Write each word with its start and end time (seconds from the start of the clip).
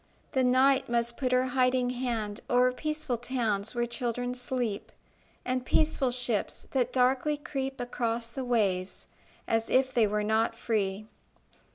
The 0.31 0.43
night 0.43 0.89
must 0.89 1.15
put 1.15 1.31
her 1.31 1.45
hiding 1.49 1.91
hand 1.91 2.41
O'er 2.49 2.73
peaceful 2.73 3.17
towns 3.17 3.75
where 3.75 3.85
children 3.85 4.33
sleep, 4.33 4.91
And 5.45 5.63
peaceful 5.63 6.09
ships 6.09 6.65
that 6.71 6.91
darkly 6.91 7.37
creep 7.37 7.79
Across 7.79 8.31
the 8.31 8.43
waves, 8.43 9.05
as 9.47 9.69
if 9.69 9.93
they 9.93 10.07
were 10.07 10.23
not 10.23 10.55
free. 10.55 11.05